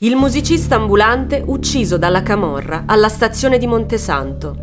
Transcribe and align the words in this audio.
Il 0.00 0.14
musicista 0.14 0.76
ambulante 0.76 1.42
ucciso 1.44 1.98
dalla 1.98 2.22
camorra 2.22 2.84
alla 2.86 3.08
stazione 3.08 3.58
di 3.58 3.66
Montesanto. 3.66 4.56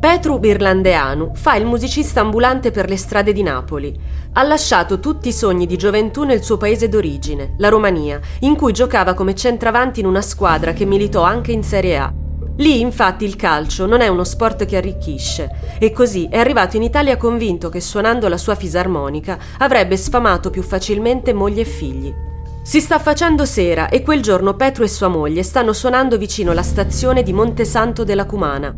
Petru 0.00 0.40
Birlandeanu 0.40 1.30
fa 1.36 1.54
il 1.54 1.64
musicista 1.64 2.22
ambulante 2.22 2.72
per 2.72 2.88
le 2.88 2.96
strade 2.96 3.32
di 3.32 3.44
Napoli. 3.44 3.96
Ha 4.32 4.42
lasciato 4.42 4.98
tutti 4.98 5.28
i 5.28 5.32
sogni 5.32 5.64
di 5.64 5.76
gioventù 5.76 6.24
nel 6.24 6.42
suo 6.42 6.56
paese 6.56 6.88
d'origine, 6.88 7.54
la 7.58 7.68
Romania, 7.68 8.18
in 8.40 8.56
cui 8.56 8.72
giocava 8.72 9.14
come 9.14 9.36
centravanti 9.36 10.00
in 10.00 10.06
una 10.06 10.22
squadra 10.22 10.72
che 10.72 10.86
militò 10.86 11.22
anche 11.22 11.52
in 11.52 11.62
Serie 11.62 11.96
A. 11.96 12.12
Lì 12.56 12.80
infatti 12.80 13.24
il 13.24 13.36
calcio 13.36 13.86
non 13.86 14.00
è 14.00 14.08
uno 14.08 14.24
sport 14.24 14.64
che 14.64 14.76
arricchisce 14.76 15.76
e 15.78 15.92
così 15.92 16.26
è 16.28 16.38
arrivato 16.38 16.74
in 16.74 16.82
Italia 16.82 17.16
convinto 17.16 17.68
che 17.68 17.80
suonando 17.80 18.26
la 18.26 18.38
sua 18.38 18.56
fisarmonica 18.56 19.38
avrebbe 19.58 19.96
sfamato 19.96 20.50
più 20.50 20.62
facilmente 20.62 21.32
moglie 21.32 21.60
e 21.60 21.64
figli. 21.64 22.14
Si 22.66 22.80
sta 22.80 22.98
facendo 22.98 23.44
sera 23.44 23.88
e 23.88 24.02
quel 24.02 24.20
giorno 24.20 24.54
Petru 24.54 24.82
e 24.82 24.88
sua 24.88 25.06
moglie 25.06 25.44
stanno 25.44 25.72
suonando 25.72 26.18
vicino 26.18 26.50
alla 26.50 26.64
stazione 26.64 27.22
di 27.22 27.32
Montesanto 27.32 28.02
della 28.02 28.26
Cumana. 28.26 28.74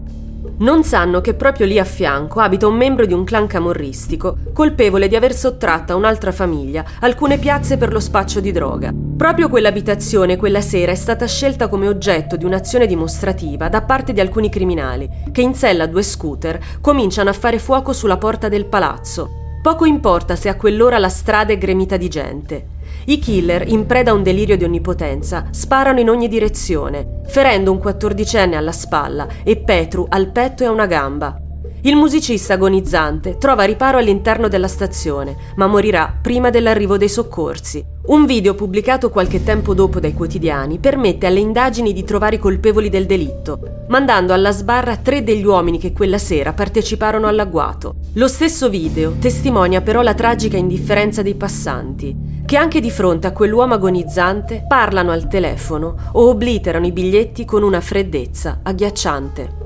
Non 0.59 0.85
sanno 0.85 1.23
che 1.23 1.33
proprio 1.33 1.65
lì 1.65 1.79
a 1.79 1.85
fianco 1.85 2.41
abita 2.41 2.67
un 2.67 2.75
membro 2.75 3.07
di 3.07 3.15
un 3.15 3.25
clan 3.25 3.47
camorristico, 3.47 4.37
colpevole 4.53 5.09
di 5.09 5.17
aver 5.17 5.35
sottratto 5.35 5.95
a 5.95 5.97
un'altra 5.97 6.33
famiglia 6.33 6.85
alcune 7.01 7.39
piazze 7.39 7.79
per 7.79 7.91
lo 7.91 7.99
spaccio 7.99 8.41
di 8.41 8.53
droga. 8.53 8.93
Proprio 8.93 9.49
quell'abitazione 9.49 10.37
quella 10.37 10.61
sera 10.61 10.93
è 10.93 10.95
stata 10.95 11.27
scelta 11.27 11.69
come 11.69 11.89
oggetto 11.89 12.37
di 12.37 12.45
un'azione 12.45 12.87
dimostrativa 12.87 13.71
da 13.71 13.81
parte 13.81 14.13
di 14.13 14.21
alcuni 14.21 14.51
criminali, 14.51 15.09
che 15.33 15.41
in 15.41 15.55
sella 15.55 15.87
due 15.87 16.03
scooter 16.03 16.61
cominciano 16.83 17.31
a 17.31 17.33
fare 17.33 17.59
fuoco 17.59 17.95
sulla 17.95 18.19
porta 18.19 18.51
del 18.51 18.67
palazzo. 18.67 19.38
Poco 19.61 19.85
importa 19.85 20.37
se 20.37 20.49
a 20.49 20.57
quell'ora 20.57 20.99
la 20.99 21.09
strada 21.09 21.53
è 21.53 21.59
gremita 21.59 21.97
di 21.97 22.09
gente. 22.09 22.77
I 23.07 23.19
killer, 23.19 23.67
in 23.67 23.87
preda 23.87 24.13
a 24.13 24.15
un 24.15 24.23
delirio 24.23 24.57
di 24.57 24.65
onnipotenza, 24.65 25.49
sparano 25.51 25.99
in 25.99 26.09
ogni 26.09 26.29
direzione, 26.29 27.23
ferendo 27.27 27.73
un 27.73 27.79
quattordicenne 27.79 28.57
alla 28.57 28.73
spalla 28.73 29.27
e 29.43 29.57
Petru 29.57 30.07
al 30.09 30.31
petto 30.31 30.63
e 30.63 30.67
a 30.67 30.71
una 30.71 30.87
gamba. 30.87 31.48
Il 31.83 31.95
musicista 31.95 32.55
agonizzante 32.55 33.39
trova 33.39 33.63
riparo 33.63 33.99
all'interno 33.99 34.49
della 34.49 34.67
stazione, 34.67 35.37
ma 35.55 35.69
morirà 35.69 36.13
prima 36.21 36.51
dell'arrivo 36.51 36.97
dei 36.97 37.09
soccorsi. 37.09 37.85
Un 38.07 38.27
video 38.27 38.57
pubblicato 38.57 39.11
qualche 39.11 39.45
tempo 39.45 39.75
dopo 39.75 40.01
dai 40.01 40.13
quotidiani 40.13 40.79
permette 40.79 41.27
alle 41.27 41.39
indagini 41.39 41.93
di 41.93 42.03
trovare 42.03 42.37
i 42.37 42.41
colpevoli 42.41 42.89
del 42.89 43.07
delitto, 43.07 43.85
mandando 43.89 44.33
alla 44.33 44.51
sbarra 44.51 44.97
tre 44.97 45.23
degli 45.23 45.45
uomini 45.45 45.79
che 45.79 45.93
quella 45.93 46.19
sera 46.19 46.53
parteciparono 46.53 47.29
all'agguato. 47.29 47.95
Lo 48.15 48.27
stesso 48.27 48.69
video 48.69 49.15
testimonia 49.21 49.81
però 49.81 50.03
la 50.03 50.15
tragica 50.15 50.57
indifferenza 50.57 51.23
dei 51.23 51.37
passanti, 51.37 52.43
che 52.45 52.57
anche 52.57 52.81
di 52.81 52.91
fronte 52.91 53.29
a 53.29 53.33
quell'uomo 53.33 53.75
agonizzante 53.75 54.65
parlano 54.67 55.13
al 55.13 55.29
telefono 55.29 55.95
o 56.13 56.29
obliterano 56.29 56.87
i 56.87 56.93
biglietti 56.93 57.45
con 57.45 57.63
una 57.63 57.81
freddezza 57.81 58.61
agghiacciante. 58.65 59.58